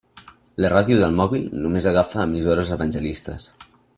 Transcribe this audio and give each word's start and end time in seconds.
La 0.63 0.71
ràdio 0.71 0.97
del 1.01 1.13
mòbil 1.19 1.45
només 1.65 1.89
agafa 1.93 2.25
emissores 2.25 2.75
evangelistes. 2.79 3.51